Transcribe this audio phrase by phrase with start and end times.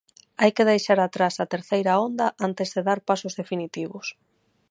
[0.41, 4.05] Hai que deixar atrás a terceira onda antes de dar pasos definitivos.